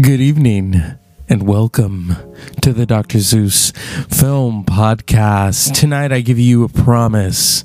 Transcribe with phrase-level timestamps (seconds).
[0.00, 0.80] Good evening
[1.28, 2.14] and welcome
[2.62, 3.18] to the Dr.
[3.18, 3.72] Zeus
[4.08, 5.74] Film Podcast.
[5.74, 7.64] Tonight I give you a promise,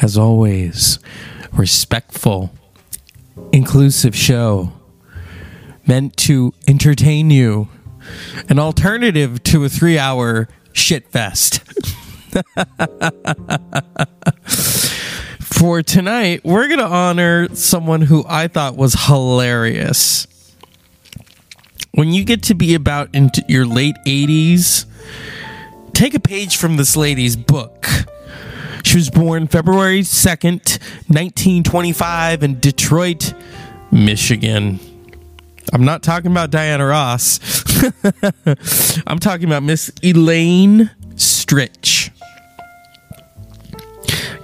[0.00, 1.00] as always,
[1.52, 2.54] respectful,
[3.52, 4.72] inclusive show
[5.86, 7.68] meant to entertain you,
[8.48, 11.60] an alternative to a three hour shit fest.
[15.40, 20.26] For tonight, we're going to honor someone who I thought was hilarious
[21.94, 24.86] when you get to be about into your late 80s,
[25.92, 27.86] take a page from this lady's book.
[28.82, 33.32] She was born February 2nd, 1925, in Detroit,
[33.90, 34.78] Michigan.
[35.72, 37.40] I'm not talking about Diana Ross.
[39.06, 42.10] I'm talking about Miss Elaine Stritch.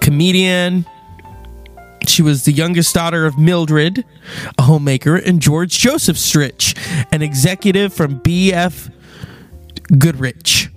[0.01, 0.87] Comedian,
[2.11, 4.05] she was the youngest daughter of Mildred,
[4.59, 6.77] a homemaker, and George Joseph Stritch,
[7.13, 8.93] an executive from BF
[9.99, 10.69] Goodrich.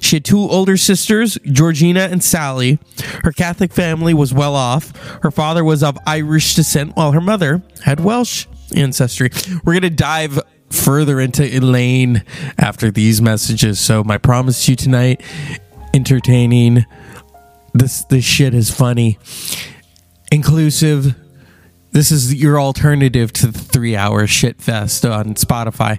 [0.00, 2.78] She had two older sisters, Georgina and Sally.
[3.24, 4.96] Her Catholic family was well off.
[5.22, 9.30] Her father was of Irish descent, while her mother had Welsh ancestry.
[9.64, 10.38] We're going to dive
[10.70, 12.22] further into Elaine
[12.58, 13.80] after these messages.
[13.80, 15.22] So, my promise to you tonight
[15.94, 16.84] entertaining.
[17.74, 19.18] This, this shit is funny
[20.30, 21.14] inclusive.
[21.90, 25.98] This is your alternative to the three hour shit fest on Spotify.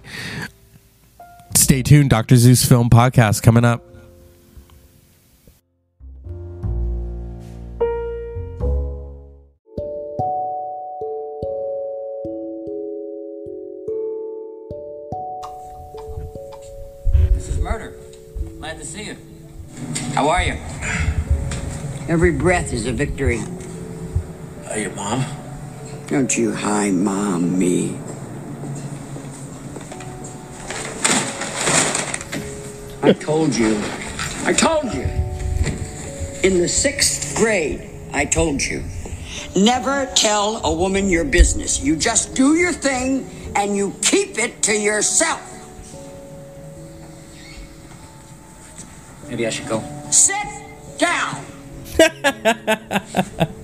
[1.55, 2.09] Stay tuned.
[2.09, 2.36] Dr.
[2.36, 3.83] Zeus Film Podcast coming up.
[17.33, 17.95] This is murder.
[18.59, 19.17] Glad to see you.
[20.14, 20.54] How are you?
[22.08, 23.42] Every breath is a victory.
[24.69, 25.25] Are you, Mom?
[26.05, 27.97] Don't you hi mom me.
[33.02, 33.81] I told you.
[34.45, 35.07] I told you.
[36.43, 38.83] In the sixth grade, I told you.
[39.55, 41.81] Never tell a woman your business.
[41.81, 45.41] You just do your thing and you keep it to yourself.
[49.27, 49.83] Maybe I should go.
[50.11, 50.45] Sit
[50.99, 51.43] down.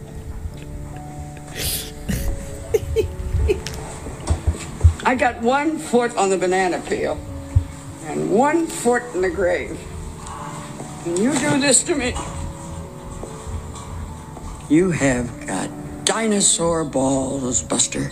[5.06, 7.20] I got one foot on the banana peel
[8.06, 9.80] and one foot in the grave.
[11.06, 12.16] And you do this to me.
[14.68, 15.70] You have got
[16.06, 18.10] dinosaur balls, Buster.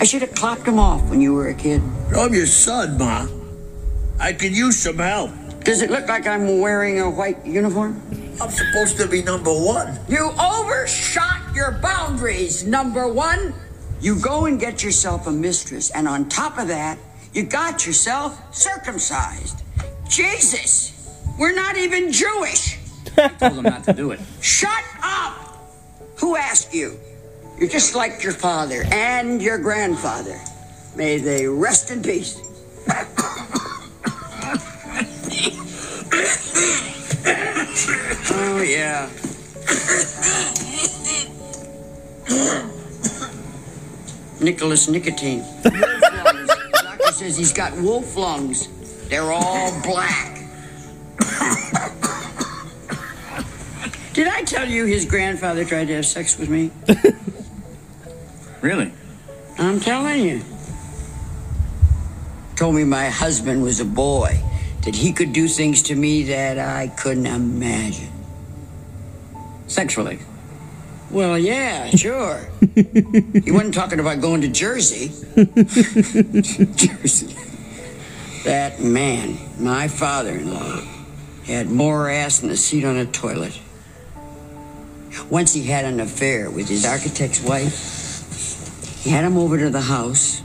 [0.00, 1.82] I should have clapped them off when you were a kid.
[2.16, 3.28] I'm your son, Ma.
[4.18, 5.30] I could use some help.
[5.62, 8.00] Does it look like I'm wearing a white uniform?
[8.40, 10.00] I'm supposed to be number one.
[10.08, 13.54] You overshot your boundaries, number one.
[14.02, 16.98] You go and get yourself a mistress, and on top of that,
[17.32, 19.62] you got yourself circumcised.
[20.08, 21.08] Jesus,
[21.38, 22.80] we're not even Jewish.
[23.16, 24.18] I told him not to do it.
[24.40, 25.56] Shut up!
[26.16, 26.98] Who asked you?
[27.60, 30.36] You're just like your father and your grandfather.
[30.96, 32.40] May they rest in peace.
[38.34, 39.08] oh, yeah.
[44.42, 45.40] Nicholas Nicotine.
[45.40, 46.48] Wolf lungs.
[46.48, 48.68] The doctor says he's got wolf lungs.
[49.08, 50.40] They're all black.
[54.12, 56.70] Did I tell you his grandfather tried to have sex with me?
[58.60, 58.92] Really?
[59.58, 60.42] I'm telling you.
[62.56, 64.42] Told me my husband was a boy,
[64.84, 68.12] that he could do things to me that I couldn't imagine.
[69.66, 70.18] Sexually.
[71.12, 72.48] Well, yeah, sure.
[72.74, 75.08] he wasn't talking about going to Jersey.
[76.74, 77.36] Jersey.
[78.44, 80.80] That man, my father in law,
[81.46, 83.60] had more ass than a seat on a toilet.
[85.28, 88.00] Once he had an affair with his architect's wife.
[89.02, 90.40] He had him over to the house,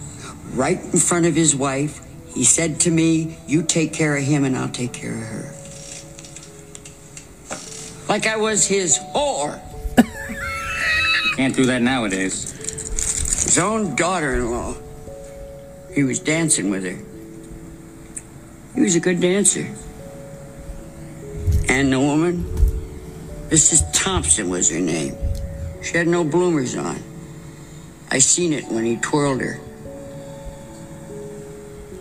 [0.53, 2.01] right in front of his wife.
[2.33, 5.53] He said to me, You take care of him and I'll take care of her.
[8.09, 9.61] Like I was his whore.
[11.37, 12.51] Can't do that nowadays.
[13.43, 14.73] his own daughter-in-law.
[15.93, 16.97] He was dancing with her.
[18.73, 19.71] He was a good dancer.
[21.69, 22.43] And the woman,
[23.49, 23.83] Mrs.
[23.93, 25.15] Thompson was her name.
[25.83, 27.03] She had no bloomers on.
[28.09, 29.59] I seen it when he twirled her.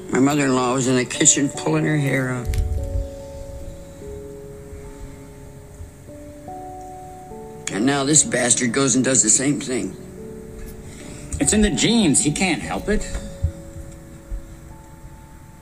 [0.09, 2.66] My mother-in-law was in the kitchen pulling her hair out.
[7.87, 9.97] Now this bastard goes and does the same thing.
[11.39, 12.25] It's in the genes.
[12.25, 13.09] He can't help it.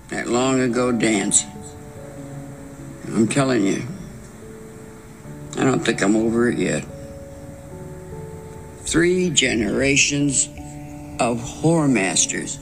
[0.09, 1.45] that long ago dance.
[3.09, 3.83] I'm telling you,
[5.59, 6.85] I don't think I'm over it yet.
[8.81, 10.49] Three generations
[11.21, 12.59] of whoremasters.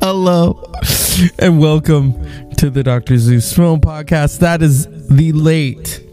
[0.00, 0.72] Hello
[1.38, 3.16] and welcome to the Dr.
[3.18, 4.40] Zeus Film Podcast.
[4.40, 6.04] That is the late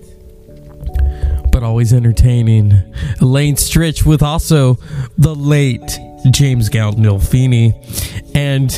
[1.51, 2.73] but always entertaining
[3.19, 4.77] Elaine Stritch with also
[5.17, 5.97] the late
[6.29, 7.73] James Gandolfini
[8.35, 8.71] and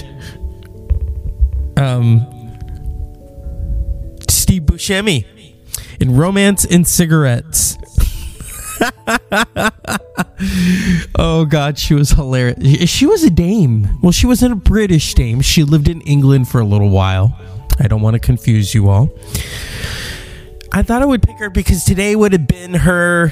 [1.76, 2.22] um
[4.30, 5.26] Steve Buscemi
[6.00, 7.78] in Romance and Cigarettes.
[11.16, 12.90] oh god, she was hilarious.
[12.90, 13.90] She was a dame.
[14.02, 15.42] Well, she wasn't a British dame.
[15.42, 17.38] She lived in England for a little while.
[17.80, 19.10] I don't want to confuse you all.
[20.72, 23.32] I thought I would pick her because today would have been her.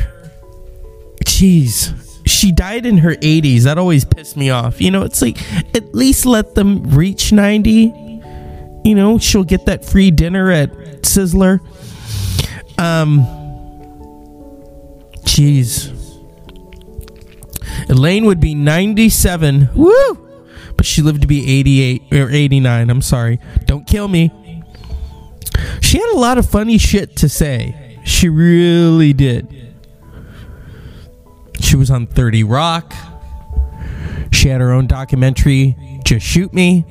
[1.25, 1.94] Jeez.
[2.25, 3.63] She died in her 80s.
[3.63, 4.81] That always pissed me off.
[4.81, 5.38] You know, it's like,
[5.75, 7.71] at least let them reach 90.
[8.83, 10.71] You know, she'll get that free dinner at
[11.01, 11.59] Sizzler.
[12.80, 13.21] Um,
[15.24, 15.91] jeez.
[17.89, 19.69] Elaine would be 97.
[19.75, 20.25] Woo!
[20.77, 22.89] But she lived to be 88 or 89.
[22.89, 23.39] I'm sorry.
[23.66, 24.31] Don't kill me.
[25.81, 28.00] She had a lot of funny shit to say.
[28.04, 29.74] She really did.
[31.60, 32.94] She was on 30 Rock.
[34.31, 36.81] She had her own documentary, Just Shoot Me,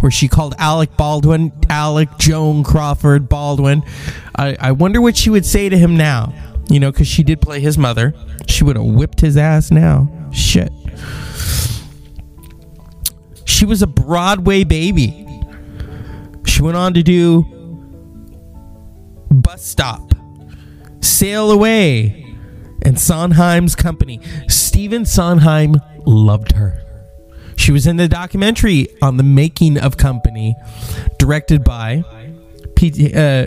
[0.00, 3.82] where she called Alec Baldwin, Alec Joan Crawford Baldwin.
[4.36, 6.34] I, I wonder what she would say to him now.
[6.68, 8.14] You know, because she did play his mother.
[8.46, 10.10] She would have whipped his ass now.
[10.32, 10.70] Shit.
[13.48, 15.26] She was a Broadway baby.
[16.44, 17.44] She went on to do
[19.30, 20.12] Bus Stop,
[21.00, 22.36] Sail Away,
[22.82, 24.20] and Sondheim's Company.
[24.48, 26.82] Stephen Sondheim loved her.
[27.56, 30.54] She was in the documentary on the making of Company,
[31.18, 32.04] directed by
[32.76, 33.46] P- uh,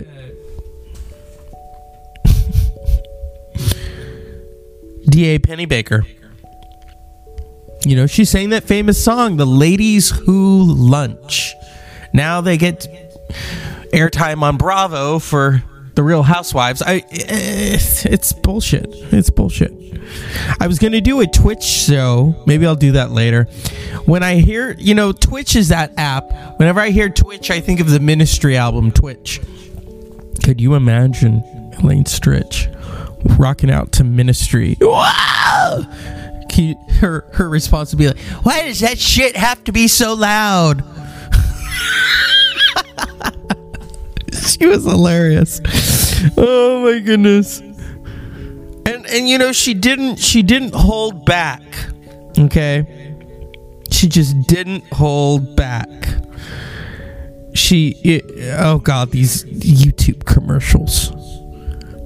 [5.08, 5.38] D.A.
[5.38, 6.04] Pennebaker.
[7.84, 11.54] You know, she sang that famous song, The Ladies Who Lunch.
[12.12, 12.86] Now they get
[13.92, 15.62] airtime on Bravo for
[15.94, 16.80] The Real Housewives.
[16.80, 18.86] I it's, it's bullshit.
[18.88, 19.72] It's bullshit.
[20.60, 22.34] I was going to do a Twitch show.
[22.46, 23.44] Maybe I'll do that later.
[24.04, 26.30] When I hear, you know, Twitch is that app.
[26.58, 29.40] Whenever I hear Twitch, I think of the Ministry album Twitch.
[30.44, 31.42] Could you imagine
[31.78, 32.68] Elaine Stritch
[33.38, 34.76] rocking out to Ministry?
[34.80, 35.80] Wow!
[36.52, 40.14] He, her her response would be like, "Why does that shit have to be so
[40.14, 40.82] loud?"
[44.32, 45.60] she was hilarious.
[46.36, 47.60] Oh my goodness.
[47.60, 51.62] And and you know she didn't she didn't hold back.
[52.38, 53.14] Okay?
[53.90, 55.88] She just didn't hold back.
[57.54, 58.24] She it,
[58.58, 61.10] oh god, these YouTube commercials.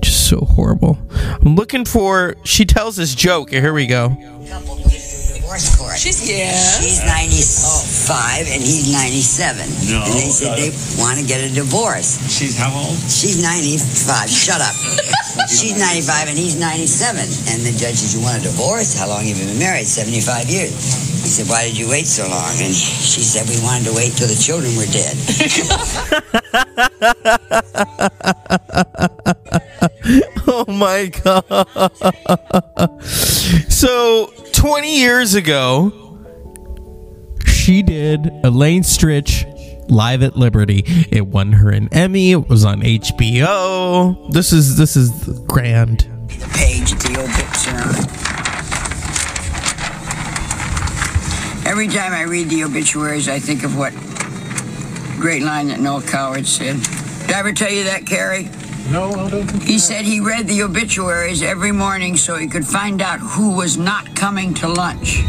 [0.01, 0.99] Just so horrible.
[1.11, 3.51] I'm looking for she tells this joke.
[3.51, 4.17] Here we go.
[4.47, 5.99] Couple goes to divorce court.
[5.99, 6.55] She's yeah.
[6.79, 9.67] She's 95 and he's 97.
[9.91, 10.71] No, And they said they
[11.03, 12.15] want to get a divorce.
[12.31, 12.95] She's how old?
[13.11, 14.31] She's 95.
[14.31, 14.75] Shut up.
[15.51, 17.27] She's 95 and he's 97.
[17.51, 18.95] And the judge said, You want a divorce?
[18.95, 19.87] How long have you been married?
[19.87, 20.71] 75 years.
[21.27, 22.55] He said, Why did you wait so long?
[22.63, 25.19] And she said, We wanted to wait till the children were dead.
[30.49, 33.03] Oh my god.
[33.69, 35.93] so 20 years ago,
[37.45, 39.45] she did Elaine Stritch
[39.91, 40.85] live at Liberty.
[41.11, 42.31] It won her an Emmy.
[42.31, 44.33] It was on HBO.
[44.33, 45.11] This is this is
[45.47, 46.01] grand.
[46.29, 48.07] the page at the obituary.
[51.69, 53.93] Every time I read the obituaries, I think of what
[55.21, 56.77] great line that Noel Coward said.
[57.27, 58.49] Did I ever tell you that, Carrie?
[58.91, 62.65] No, I don't think He said he read the obituaries every morning so he could
[62.65, 65.25] find out who was not coming to lunch.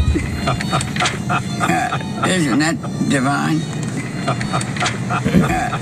[0.46, 2.76] Uh, isn't that
[3.08, 3.60] divine?
[4.28, 5.78] Uh,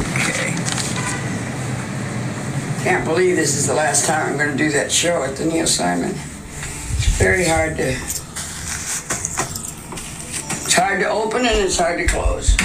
[0.00, 0.54] okay.
[2.82, 5.44] Can't believe this is the last time I'm going to do that show at the
[5.44, 6.12] Neil Simon.
[6.12, 7.90] It's very hard to.
[10.62, 12.56] It's hard to open and it's hard to close.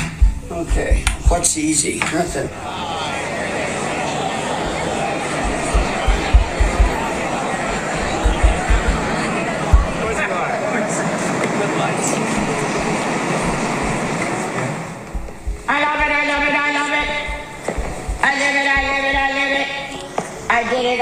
[0.49, 1.03] Okay.
[1.27, 1.99] What's easy?
[1.99, 2.47] Nothing.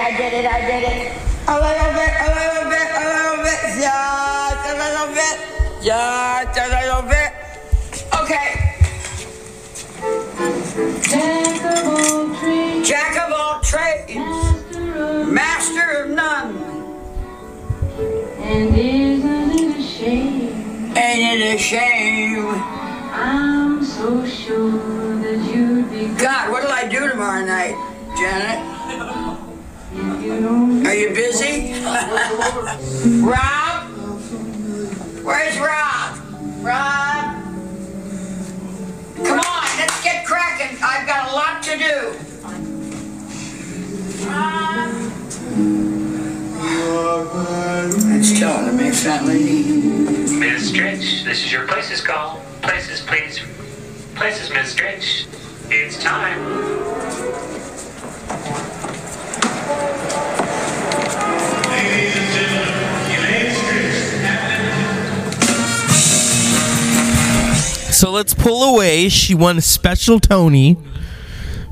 [0.03, 1.15] I did it, I did it, I did.
[1.47, 5.35] A little bit, a little bit, a little bit, just a little bit.
[6.53, 7.31] just a little bit.
[8.19, 8.49] Okay.
[11.07, 16.51] Jack of all trades, Jack of all trades, master of master of none.
[18.41, 20.97] And isn't it a shame?
[20.97, 22.45] Ain't it a shame?
[23.13, 27.75] I'm so sure that you'd be God, what'll I do tomorrow night,
[28.17, 28.72] Janet?
[30.33, 31.73] Are you busy?
[33.21, 33.83] Rob?
[35.23, 36.17] Where's Rob?
[36.63, 37.35] Rob?
[39.17, 40.75] Come on, let's get cracking.
[40.81, 42.17] I've got a lot to do.
[48.09, 49.63] Let's tell her to make that lady.
[49.63, 50.71] Ms.
[50.71, 52.41] Stritch, this is your places call.
[52.63, 53.39] Places, please.
[54.15, 54.73] Places, Ms.
[54.73, 55.27] Stritch.
[55.69, 57.52] It's time.
[68.03, 69.07] So let's pull away.
[69.07, 70.75] She won a special Tony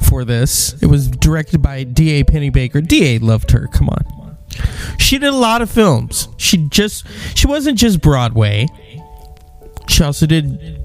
[0.08, 0.82] for this.
[0.82, 2.24] It was directed by D.A.
[2.24, 2.88] Pennebaker.
[2.88, 3.20] D.A.
[3.20, 3.68] loved her.
[3.68, 4.38] Come on.
[4.98, 6.30] She did a lot of films.
[6.38, 8.68] She just she wasn't just Broadway.
[9.90, 10.80] She also did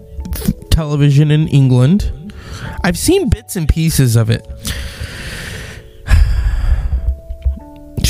[0.70, 2.32] television in England.
[2.82, 4.44] I've seen bits and pieces of it.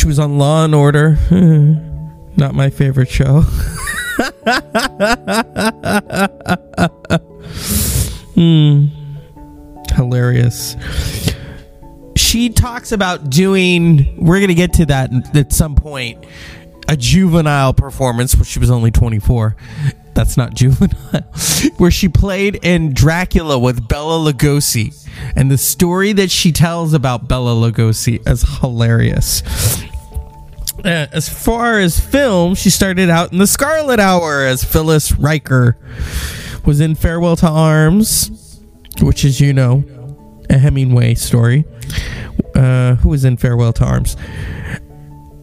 [0.07, 1.19] She was on Law and Order.
[2.37, 3.41] Not my favorite show.
[8.37, 8.87] Hmm.
[9.95, 10.77] hilarious.
[12.15, 14.25] She talks about doing.
[14.25, 16.25] We're gonna get to that at some point.
[16.87, 19.57] A juvenile performance, where she was only 24.
[20.15, 21.23] That's not juvenile.
[21.79, 24.95] where she played in Dracula with Bela Lugosi,
[25.35, 29.43] and the story that she tells about Bela Lugosi is hilarious.
[30.87, 35.77] Uh, as far as film, she started out in The Scarlet Hour as Phyllis Riker.
[36.65, 38.61] Was in Farewell to Arms,
[39.03, 39.85] which is, you know,
[40.49, 41.65] a Hemingway story.
[42.55, 44.17] Uh, who was in Farewell to Arms?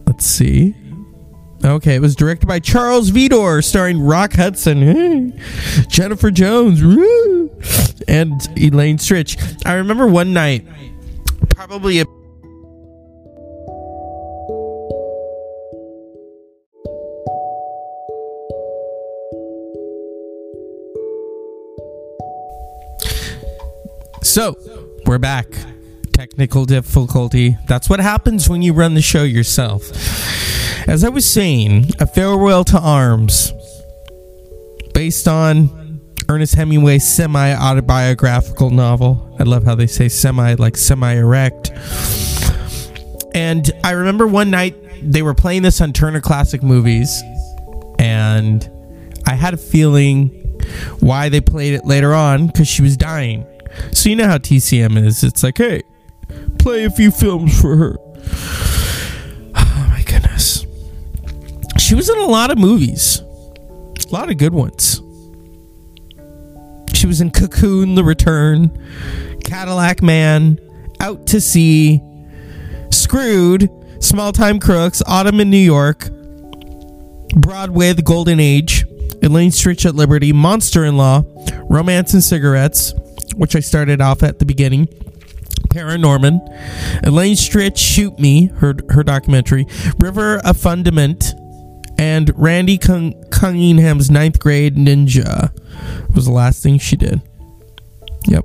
[0.06, 0.74] Let's see.
[1.62, 5.38] Okay, it was directed by Charles Vidor, starring Rock Hudson,
[5.88, 6.80] Jennifer Jones,
[8.08, 9.66] and Elaine Stritch.
[9.66, 10.66] I remember one night,
[11.50, 12.06] probably a
[24.24, 24.56] So,
[25.04, 25.46] we're back.
[26.14, 27.58] Technical difficulty.
[27.68, 29.82] That's what happens when you run the show yourself.
[30.88, 33.52] As I was saying, A Farewell to Arms,
[34.94, 36.00] based on
[36.30, 39.36] Ernest Hemingway's semi autobiographical novel.
[39.38, 41.70] I love how they say semi, like semi erect.
[43.34, 47.22] And I remember one night they were playing this on Turner Classic Movies,
[47.98, 48.68] and
[49.26, 50.30] I had a feeling
[51.00, 53.46] why they played it later on because she was dying.
[53.92, 55.22] So you know how TCM is.
[55.22, 55.82] It's like, hey,
[56.58, 57.96] play a few films for her.
[59.56, 60.66] Oh my goodness.
[61.78, 63.20] She was in a lot of movies.
[63.20, 65.00] A lot of good ones.
[66.92, 68.70] She was in Cocoon, The Return,
[69.44, 70.58] Cadillac Man,
[71.00, 72.00] Out to Sea,
[72.90, 73.68] Screwed,
[74.02, 76.08] Small Time Crooks, Autumn in New York,
[77.36, 78.86] Broadway, The Golden Age,
[79.22, 81.22] Elaine Stritch at Liberty, Monster in Law,
[81.68, 82.94] Romance and Cigarettes,
[83.36, 84.86] which I started off at the beginning.
[85.68, 86.40] ParaNorman,
[87.04, 89.66] Elaine Stritch, Shoot Me, her her documentary,
[89.98, 91.34] River of Fundament,
[91.98, 95.52] and Randy Cun- Cunningham's Ninth Grade Ninja
[96.14, 97.20] was the last thing she did.
[98.26, 98.44] Yep.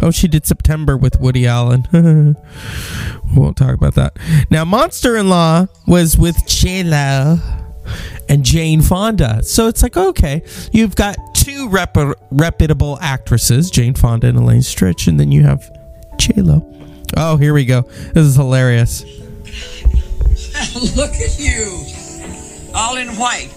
[0.00, 1.86] Oh, she did September with Woody Allen.
[1.92, 4.16] we won't talk about that.
[4.48, 6.82] Now, Monster in Law was with J
[8.28, 9.42] and Jane Fonda.
[9.42, 11.16] So it's like, okay, you've got
[11.48, 11.96] two rep-
[12.30, 15.70] reputable actresses, Jane Fonda and Elaine Stritch, and then you have
[16.18, 16.62] J Lo.
[17.16, 17.82] Oh, here we go.
[17.82, 19.02] This is hilarious.
[20.96, 21.84] Look at you,
[22.74, 23.48] all in white.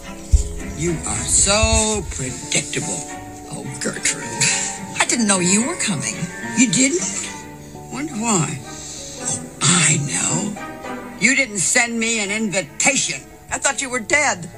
[0.77, 2.97] You are so predictable.
[3.51, 4.23] Oh, Gertrude.
[4.99, 6.15] I didn't know you were coming.
[6.57, 7.29] You didn't?
[7.91, 8.57] Wonder why.
[8.63, 10.55] Oh, I know.
[11.19, 13.19] You didn't send me an invitation.
[13.51, 14.49] I thought you were dead.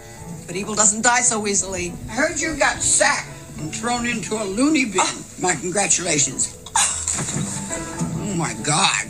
[0.47, 1.93] But evil doesn't die so easily.
[2.09, 5.00] I heard you got sacked and thrown into a loony bin.
[5.00, 5.23] Ah.
[5.41, 6.57] My congratulations.
[6.75, 9.05] Oh my God.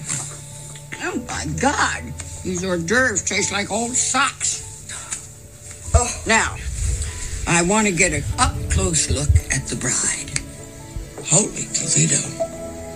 [1.02, 2.04] Oh my God.
[2.44, 4.62] These hors d'oeuvres taste like old socks.
[5.96, 6.56] Oh, now,
[7.48, 10.40] I want to get a up close look at the bride.
[11.26, 12.20] Holy Toledo,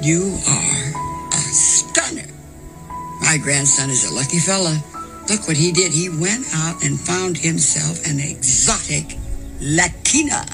[0.01, 2.27] you are a stunner.
[3.22, 4.84] My grandson is a lucky fella.
[5.29, 5.91] Look what he did.
[5.91, 9.17] He went out and found himself an exotic
[9.60, 10.46] Latina.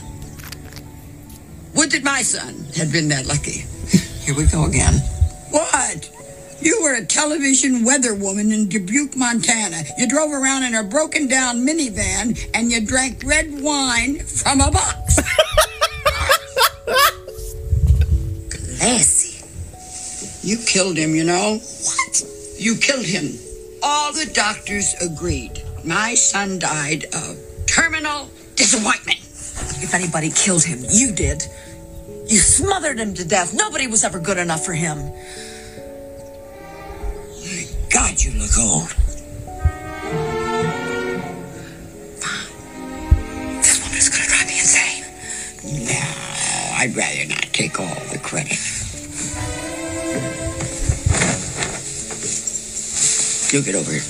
[1.75, 3.65] Would that my son had been that lucky.
[4.25, 4.93] Here we go again.
[5.51, 6.09] What?
[6.59, 9.83] You were a television weather woman in Dubuque, Montana.
[9.97, 14.71] You drove around in a broken down minivan and you drank red wine from a
[14.71, 15.19] box.
[18.49, 19.45] Classy.
[20.41, 21.59] You killed him, you know.
[21.59, 22.23] What?
[22.57, 23.37] You killed him.
[23.85, 25.61] All the doctors agreed.
[25.83, 27.37] My son died of
[27.67, 29.19] terminal disappointment.
[29.83, 31.43] If anybody killed him, you did.
[32.27, 33.53] You smothered him to death.
[33.53, 35.11] Nobody was ever good enough for him.
[37.91, 38.95] God, you look old.
[53.53, 54.01] You get over here.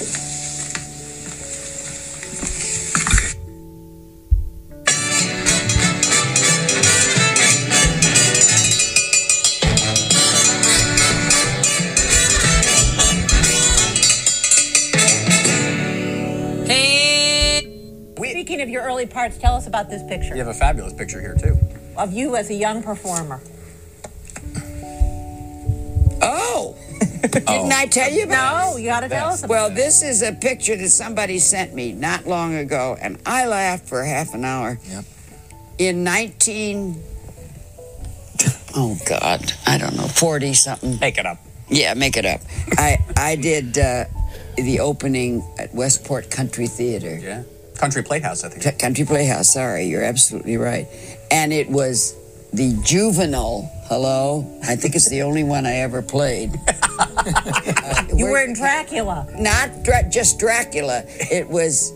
[18.30, 21.20] Speaking of your early parts, tell us about this picture You have a fabulous picture
[21.20, 21.58] here too.
[21.98, 23.42] of you as a young performer.
[27.48, 30.22] Didn't I tell you about No, you got to tell us about Well, this is
[30.22, 34.46] a picture that somebody sent me not long ago, and I laughed for half an
[34.46, 34.78] hour.
[34.88, 35.06] Yep.
[35.80, 37.02] In 19.
[38.76, 39.52] Oh, God.
[39.66, 41.00] I don't know, 40 something.
[41.00, 41.40] Make it up.
[41.70, 42.42] Yeah, make it up.
[42.74, 44.06] I, I did uh,
[44.56, 47.18] the opening at Westport Country Theater.
[47.18, 47.44] Yeah.
[47.78, 48.64] Country Playhouse, I think.
[48.64, 50.88] C- Country Playhouse, sorry, you're absolutely right.
[51.32, 52.16] And it was
[52.54, 54.44] the juvenile, hello?
[54.64, 56.52] I think it's the only one I ever played.
[57.26, 59.26] Uh, You were in Dracula.
[59.40, 61.04] not Dra- just Dracula.
[61.08, 61.92] It was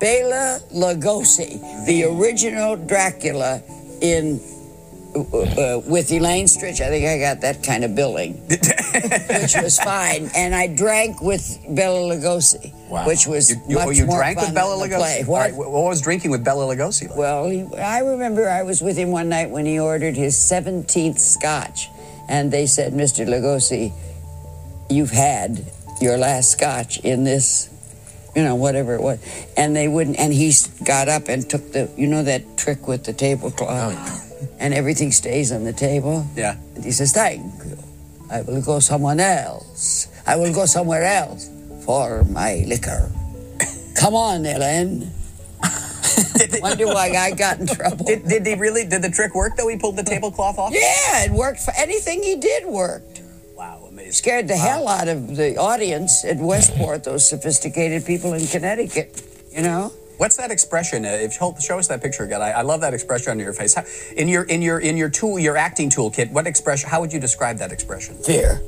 [0.00, 3.62] Bela Lugosi, the original Dracula
[4.02, 4.40] in
[5.14, 6.80] uh, with Elaine Stritch.
[6.80, 10.30] I think I got that kind of billing, which was fine.
[10.34, 12.72] And I drank with Bela Lugosi,
[13.06, 14.98] which was You, you, much oh, you more drank fun with Bela Lugosi.
[14.98, 15.24] play.
[15.24, 15.38] What?
[15.40, 17.18] right, what was drinking with Bela Lugosi like?
[17.18, 21.18] Well, he, I remember I was with him one night when he ordered his 17th
[21.18, 21.88] scotch.
[22.28, 23.26] And they said, Mr.
[23.26, 23.92] Lugosi,
[24.90, 25.64] you've had
[26.00, 27.70] your last scotch in this,
[28.36, 29.18] you know, whatever it was.
[29.56, 30.52] And they wouldn't, and he
[30.84, 34.27] got up and took the, you know, that trick with the tablecloth.
[34.58, 36.26] And everything stays on the table.
[36.36, 36.56] Yeah.
[36.74, 37.78] And he says, thank you.
[38.30, 40.08] I will go someone else.
[40.26, 41.50] I will go somewhere else
[41.84, 43.10] for my liquor.
[43.96, 45.10] Come on, Ellen.
[46.60, 48.04] Wonder why I got in trouble.
[48.04, 48.84] Did, did he really?
[48.86, 49.68] Did the trick work though?
[49.68, 50.72] He pulled the tablecloth off.
[50.72, 53.22] Yeah, it worked for anything he did worked.
[53.56, 54.12] Wow, amazing.
[54.12, 59.22] Scared the hell out of the audience at Westport, those sophisticated people in Connecticut.
[59.50, 59.92] You know?
[60.18, 61.04] What's that expression?
[61.04, 62.42] Uh, if hold, show us that picture again.
[62.42, 63.74] I, I love that expression on your face.
[63.74, 63.84] How,
[64.16, 66.30] in your in your in your tool, your acting toolkit.
[66.32, 66.90] What expression?
[66.90, 68.16] How would you describe that expression?
[68.16, 68.60] Fear.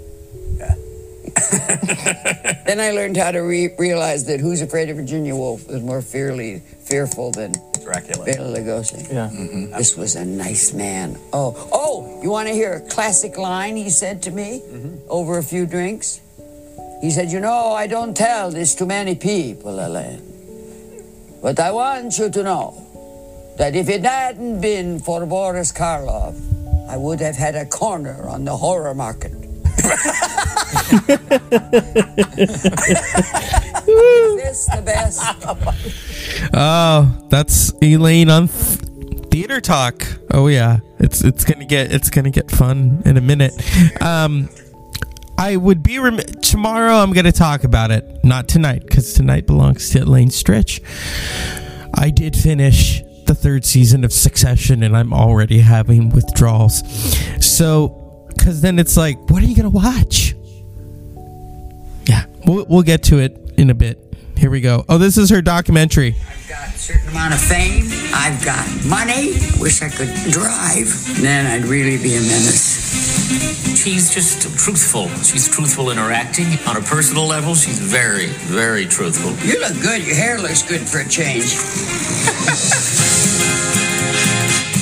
[0.57, 0.75] Yeah.
[2.67, 6.03] Then I learned how to re- realize that Who's Afraid of Virginia Woolf is more
[6.03, 8.25] fearly fearful than Dracula.
[8.25, 9.13] Bela Lugosi.
[9.13, 9.29] Yeah.
[9.77, 11.19] This was a nice man.
[11.33, 12.21] Oh, oh!
[12.23, 14.63] You want to hear a classic line he said to me
[15.09, 16.21] over a few drinks?
[17.01, 20.23] He said, "You know, I don't tell this to many people, Elaine,
[21.43, 22.75] but I want you to know
[23.59, 26.37] that if it hadn't been for Boris Karloff,
[26.89, 29.33] I would have had a corner on the horror market."
[34.51, 35.23] Is the best?
[36.53, 38.79] Oh, that's Elaine on th-
[39.31, 40.05] Theater Talk.
[40.33, 43.53] Oh yeah, it's it's gonna get it's gonna get fun in a minute.
[44.03, 44.49] Um,
[45.41, 46.97] I would be rem- tomorrow.
[46.97, 50.83] I'm gonna talk about it, not tonight, because tonight belongs to Lane Stritch.
[51.95, 56.83] I did finish the third season of Succession, and I'm already having withdrawals.
[57.41, 60.35] So, because then it's like, what are you gonna watch?
[62.05, 63.97] Yeah, we'll we'll get to it in a bit.
[64.37, 64.85] Here we go.
[64.91, 66.17] Oh, this is her documentary.
[66.29, 67.87] I've got a certain amount of fame.
[68.13, 69.33] I've got money.
[69.59, 70.89] Wish I could drive.
[71.23, 72.90] Then I'd really be a menace.
[73.31, 75.09] She's just truthful.
[75.23, 76.47] She's truthful in her acting.
[76.67, 79.31] On a personal level, she's very, very truthful.
[79.47, 80.05] You look good.
[80.05, 81.45] Your hair looks good for a change.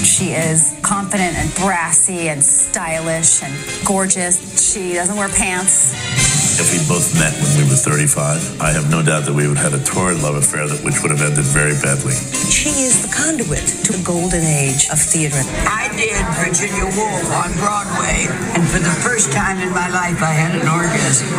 [0.04, 3.54] She is confident and brassy and stylish and
[3.86, 4.72] gorgeous.
[4.72, 6.37] She doesn't wear pants.
[6.58, 9.58] If we both met when we were 35, I have no doubt that we would
[9.58, 12.18] have had a torrid love affair that which would have ended very badly.
[12.50, 15.38] She is the conduit to the golden age of theater.
[15.70, 18.26] I did Virginia Woolf on Broadway,
[18.58, 21.30] and for the first time in my life, I had an orgasm.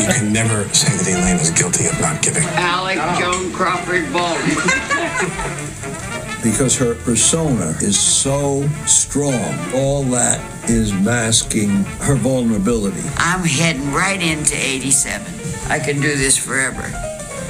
[0.00, 2.44] You can never say that Elaine is guilty of not giving.
[2.56, 6.08] Alec Joan Crawford Baldwin.
[6.42, 9.56] because her persona is so strong.
[9.74, 13.02] All that is masking her vulnerability.
[13.16, 15.26] I'm heading right into 87.
[15.70, 16.82] I can do this forever.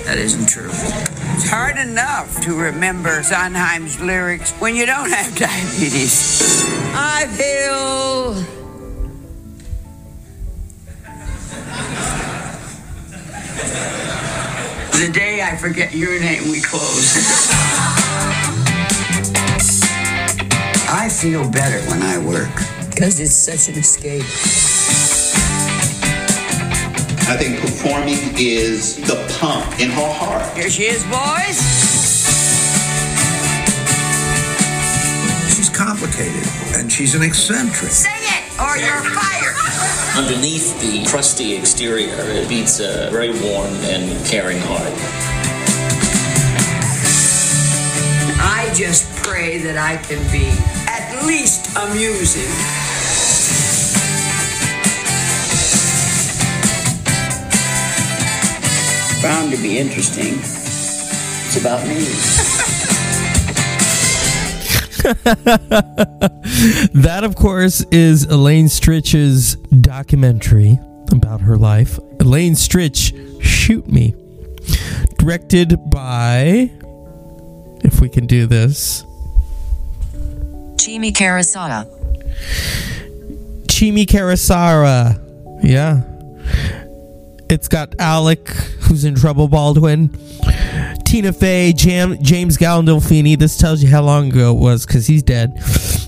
[0.05, 0.68] That isn't true.
[0.68, 6.64] It's hard enough to remember Sondheim's lyrics when you don't have diabetes.
[6.94, 8.35] I feel.
[15.07, 18.09] The day I forget your name, we close.
[21.23, 22.51] feel better when I work
[22.91, 24.25] because it's such an escape.
[27.31, 30.53] I think performing is the pump in her heart.
[30.57, 31.63] Here she is, boys.
[35.55, 36.43] She's complicated
[36.75, 37.93] and she's an eccentric.
[37.93, 39.55] Sing it or you're fired.
[40.19, 44.93] Underneath the crusty exterior, it beats a very warm and caring heart.
[48.43, 50.82] I just pray that I can be
[51.23, 52.43] at least amusing.
[59.23, 60.35] Bound to be interesting.
[60.35, 61.95] It's about me.
[67.03, 70.81] that, of course, is Elaine Stritch's documentary
[71.13, 71.99] about her life.
[72.21, 74.13] Elaine Stritch, Shoot Me.
[75.19, 76.73] Directed by,
[77.85, 79.05] if we can do this,
[80.83, 81.87] Chiemi Karasada.
[83.66, 85.21] Chiemi Karasara.
[85.62, 86.03] Yeah.
[87.49, 90.09] It's got Alec, who's in trouble, Baldwin.
[91.05, 93.38] Tina Fey, Jam, James Gandolfini.
[93.38, 95.53] This tells you how long ago it was because he's dead.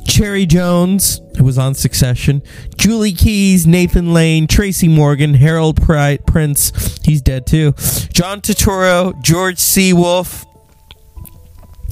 [0.08, 2.42] Cherry Jones, who was on Succession.
[2.76, 6.98] Julie Keys, Nathan Lane, Tracy Morgan, Harold Pri- Prince.
[7.04, 7.74] He's dead too.
[8.12, 9.92] John Turturro, George C.
[9.92, 10.44] Wolfe.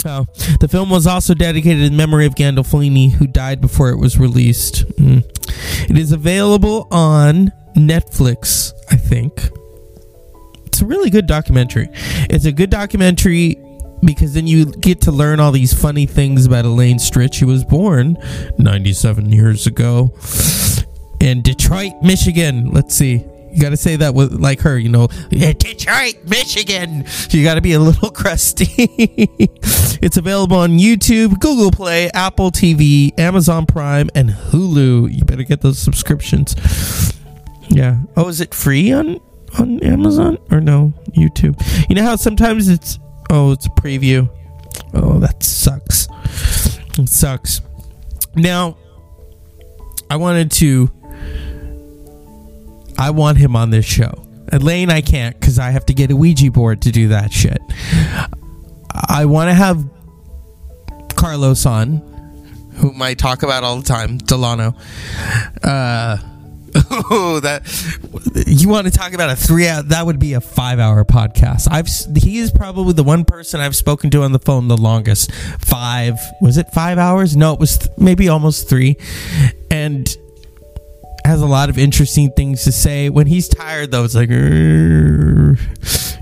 [0.04, 0.26] Oh,
[0.60, 4.86] the film was also dedicated in memory of Gandolfini, who died before it was released.
[4.96, 5.24] Mm.
[5.90, 9.48] It is available on Netflix, I think.
[10.66, 11.88] It's a really good documentary.
[12.30, 13.56] It's a good documentary
[14.04, 17.64] because then you get to learn all these funny things about Elaine Stritch, who was
[17.64, 18.16] born
[18.58, 20.12] 97 years ago
[21.20, 22.70] in Detroit, Michigan.
[22.72, 23.24] Let's see.
[23.52, 27.04] You got to say that with like her, you know, Detroit, Michigan.
[27.30, 28.66] You got to be a little crusty.
[30.00, 35.12] it's available on YouTube, Google Play, Apple TV, Amazon Prime, and Hulu.
[35.12, 36.54] You better get those subscriptions.
[37.68, 37.98] Yeah.
[38.16, 39.20] Oh, is it free on
[39.58, 41.60] on Amazon or no YouTube?
[41.88, 42.98] You know how sometimes it's
[43.30, 44.30] oh, it's a preview.
[44.94, 46.08] Oh, that sucks.
[46.98, 47.60] It sucks.
[48.34, 48.76] Now,
[50.10, 50.90] I wanted to
[53.02, 54.24] I want him on this show.
[54.52, 57.60] Elaine, I can't because I have to get a Ouija board to do that shit.
[59.08, 59.84] I want to have
[61.16, 61.96] Carlos on,
[62.76, 64.76] whom I talk about all the time, Delano.
[65.64, 66.16] Uh,
[67.10, 67.66] oh, that
[68.46, 69.82] you want to talk about a three hour?
[69.82, 71.66] That would be a five hour podcast.
[71.72, 71.88] I've
[72.22, 75.32] he is probably the one person I've spoken to on the phone the longest.
[75.32, 77.36] Five was it five hours?
[77.36, 78.96] No, it was th- maybe almost three,
[79.72, 80.08] and
[81.32, 83.08] has a lot of interesting things to say.
[83.08, 84.28] When he's tired, though, it's like,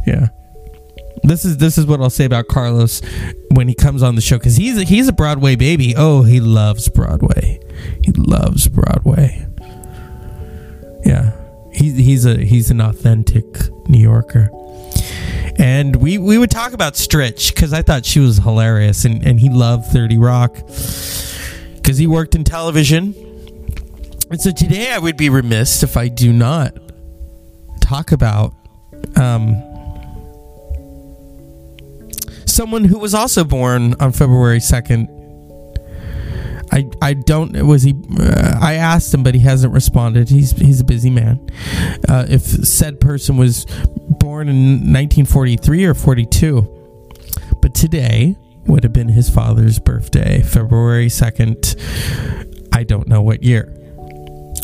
[0.06, 0.28] yeah.
[1.24, 3.02] This is this is what I'll say about Carlos
[3.50, 5.94] when he comes on the show because he's a, he's a Broadway baby.
[5.96, 7.60] Oh, he loves Broadway.
[8.02, 9.46] He loves Broadway.
[11.04, 11.32] Yeah,
[11.72, 13.44] he's he's a he's an authentic
[13.86, 14.48] New Yorker.
[15.58, 19.38] And we we would talk about Stritch because I thought she was hilarious, and and
[19.40, 23.29] he loved Thirty Rock because he worked in television.
[24.30, 26.72] And so today I would be remiss if I do not
[27.80, 28.54] talk about
[29.16, 29.60] um,
[32.46, 35.16] someone who was also born on February 2nd.
[36.72, 40.28] I, I don't was he uh, I asked him but he hasn't responded.
[40.28, 41.44] He's he's a busy man.
[42.08, 43.66] Uh, if said person was
[44.20, 47.16] born in 1943 or 42
[47.60, 53.74] but today would have been his father's birthday February 2nd I don't know what year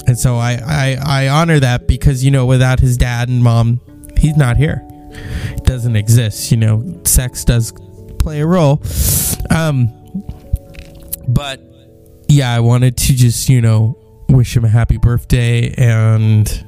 [0.06, 3.80] and so I, I I honor that because you know without his dad and mom,
[4.18, 4.82] he's not here.
[4.90, 6.50] It doesn't exist.
[6.50, 7.72] You know, sex does
[8.18, 8.82] play a role.
[9.50, 9.92] Um,
[11.28, 11.60] but
[12.28, 16.64] yeah, I wanted to just you know wish him a happy birthday and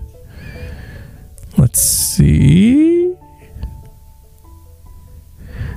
[1.57, 3.15] let's see.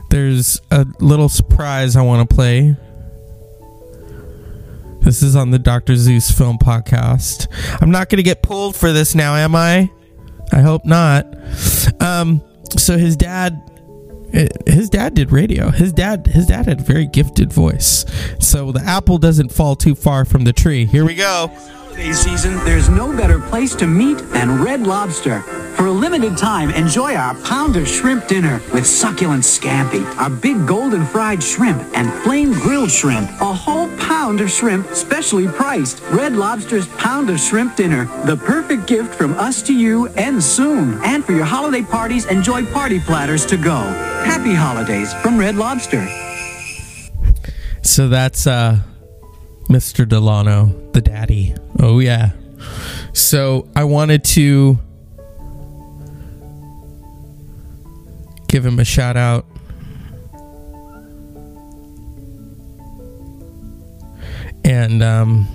[0.09, 2.75] There's a little surprise I want to play.
[5.01, 5.95] This is on the Dr.
[5.95, 7.47] Zeus Film Podcast.
[7.81, 9.91] I'm not going to get pulled for this now, am I?
[10.51, 11.25] I hope not.
[12.01, 12.41] Um,
[12.77, 13.59] so his dad,
[14.31, 15.71] eh, his dad did radio.
[15.71, 18.05] His dad, his dad had a very gifted voice.
[18.39, 20.85] So the apple doesn't fall too far from the tree.
[20.85, 21.51] Here we go.
[21.95, 25.41] Season, there's no better place to meet than Red Lobster.
[25.75, 30.65] For a limited time, enjoy our pound of shrimp dinner with succulent scampi, our big
[30.65, 33.29] golden fried shrimp, and flame grilled shrimp.
[33.41, 33.87] A whole
[34.31, 35.99] pound of shrimp, specially priced.
[36.11, 41.03] Red Lobster's pound of shrimp dinner, the perfect gift from us to you and soon.
[41.03, 43.75] And for your holiday parties, enjoy party platters to go.
[44.23, 46.07] Happy holidays from Red Lobster.
[47.81, 48.79] So that's uh,
[49.67, 50.07] Mr.
[50.07, 51.53] Delano, the daddy.
[51.81, 52.29] Oh yeah.
[53.11, 54.79] So I wanted to
[58.47, 59.45] give him a shout out.
[64.63, 65.47] And um,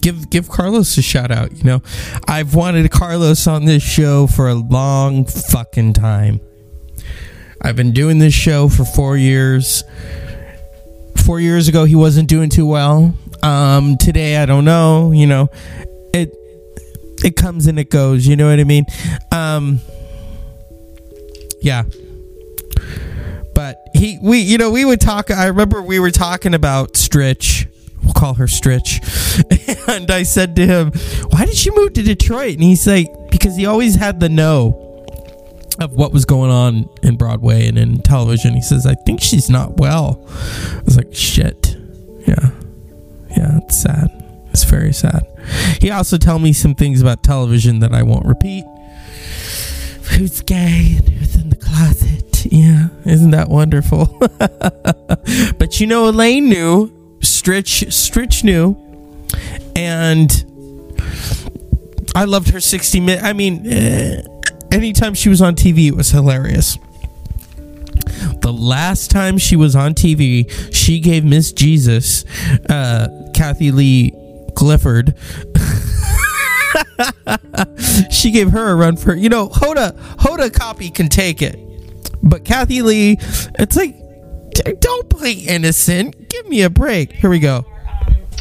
[0.00, 1.52] give give Carlos a shout out.
[1.52, 1.82] You know,
[2.26, 6.40] I've wanted Carlos on this show for a long fucking time.
[7.60, 9.82] I've been doing this show for four years.
[11.16, 13.14] Four years ago he wasn't doing too well.
[13.42, 15.48] Um today i don't know you know?
[16.14, 16.32] It
[17.22, 18.86] it comes and it goes you know what i mean?
[19.32, 19.80] Um
[21.60, 21.84] yeah.
[23.54, 27.66] But he we you know we would talk i remember we were talking about stritch
[28.08, 28.98] we'll call her stritch
[29.94, 30.90] and i said to him
[31.28, 34.84] why did she move to detroit and he's like because he always had the know
[35.78, 38.54] of what was going on in Broadway and in television.
[38.54, 40.24] He says, I think she's not well.
[40.28, 41.76] I was like, shit.
[42.26, 42.50] Yeah.
[43.36, 44.08] Yeah, it's sad.
[44.50, 45.22] It's very sad.
[45.80, 48.64] He also told me some things about television that I won't repeat.
[50.10, 52.46] Who's gay and who's in the closet.
[52.46, 54.06] Yeah, isn't that wonderful?
[55.58, 56.97] but you know, Elaine knew.
[57.20, 58.76] Stritch, Stritch knew.
[59.76, 60.30] And
[62.14, 63.24] I loved her 60 minute.
[63.24, 64.22] I mean, eh,
[64.72, 66.78] anytime she was on TV, it was hilarious.
[68.40, 72.24] The last time she was on TV, she gave Miss Jesus,
[72.68, 74.12] uh, Kathie Lee
[74.58, 75.14] Gifford,
[78.10, 81.58] she gave her a run for you know Hoda Hoda Kotb can take it,
[82.22, 83.18] but Kathy Lee,
[83.58, 83.96] it's like
[84.64, 86.28] don't play innocent.
[86.28, 87.12] Give me a break.
[87.12, 87.64] Here we go.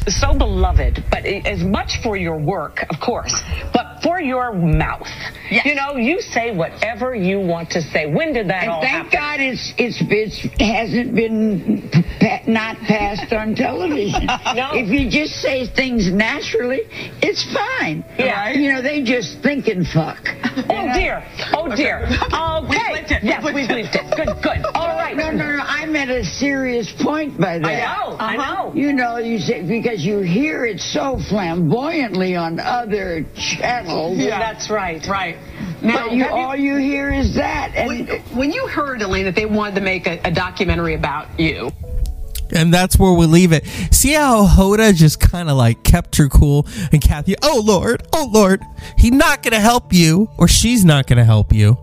[0.08, 3.41] So beloved, but as much for your work, of course,
[3.74, 5.08] but for your mouth.
[5.50, 8.06] You know, you say whatever you want to say.
[8.06, 9.20] When did that And all thank happen?
[9.20, 11.89] God it's it's it's hasn't been
[12.20, 14.28] pa- not passed on television.
[14.58, 14.72] No.
[14.74, 16.82] If you just say things naturally,
[17.22, 18.04] it's fine.
[18.17, 18.50] Yeah.
[18.52, 20.17] You know, they just think and fuck.
[20.70, 21.24] Oh dear.
[21.54, 22.08] Oh dear.
[22.58, 23.06] Okay.
[23.24, 24.15] Yes, we believed it.
[24.15, 24.65] Good, good.
[24.76, 25.15] All right.
[25.15, 25.63] No, no, no.
[25.63, 27.65] I'm at a serious point by that.
[27.65, 28.63] I know, I uh-huh.
[28.63, 28.74] know.
[28.74, 34.17] You know, you say because you hear it so flamboyantly on other channels.
[34.17, 34.39] Yeah.
[34.39, 35.05] That's right.
[35.07, 35.38] Right.
[35.81, 37.73] but you, all you hear is that.
[37.75, 41.39] And when, when you heard, Elaine, that they wanted to make a, a documentary about
[41.39, 41.71] you,
[42.51, 43.65] And that's where we leave it.
[43.91, 48.29] See how Hoda just kind of like kept her cool and Kathy, oh Lord, oh
[48.31, 48.62] Lord,
[48.97, 51.77] he's not going to help you or she's not going to help you.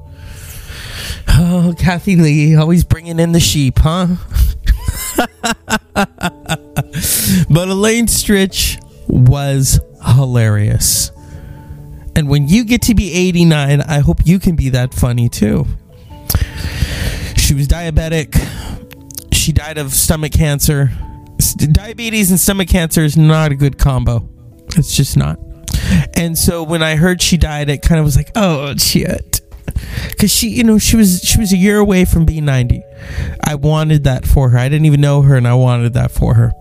[1.29, 4.07] Oh, Kathie Lee, always bringing in the sheep, huh?
[7.51, 11.11] but Elaine Stritch was hilarious.
[12.16, 15.66] And when you get to be 89, I hope you can be that funny too.
[17.37, 18.35] She was diabetic.
[19.33, 20.90] She died of stomach cancer.
[21.73, 24.29] Diabetes and stomach cancer is not a good combo.
[24.77, 25.38] It's just not.
[26.16, 29.40] And so when I heard she died, it kind of was like, oh shit.
[30.18, 32.83] Cause she, you know, she was she was a year away from being 90.
[33.42, 34.59] I wanted that for her.
[34.59, 36.53] I didn't even know her and I wanted that for her.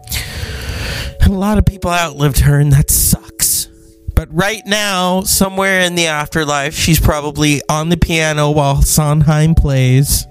[1.24, 3.70] And a lot of people outlived her and that sucks.
[4.14, 10.26] But right now, somewhere in the afterlife, she's probably on the piano while Sondheim plays.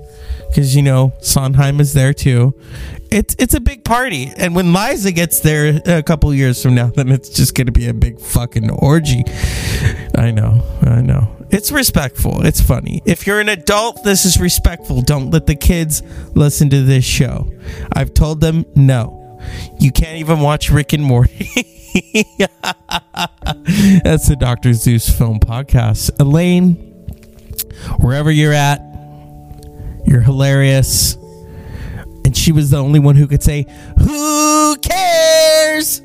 [0.49, 2.55] Because, you know, Sondheim is there too.
[3.11, 4.31] It's, it's a big party.
[4.37, 7.73] And when Liza gets there a couple years from now, then it's just going to
[7.73, 9.25] be a big fucking orgy.
[10.15, 10.63] I know.
[10.83, 11.35] I know.
[11.51, 12.45] It's respectful.
[12.45, 13.01] It's funny.
[13.07, 15.01] If you're an adult, this is respectful.
[15.01, 16.03] Don't let the kids
[16.35, 17.51] listen to this show.
[17.93, 19.22] I've told them no.
[19.79, 21.51] You can't even watch Rick and Morty.
[24.05, 24.73] That's the Dr.
[24.75, 26.11] Zeus Film Podcast.
[26.21, 26.75] Elaine,
[28.01, 28.81] wherever you're at,
[30.07, 31.17] you're hilarious.
[32.25, 33.67] And she was the only one who could say,
[33.99, 36.02] Who cares?